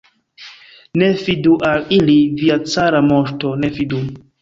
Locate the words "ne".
1.01-1.09, 3.65-3.75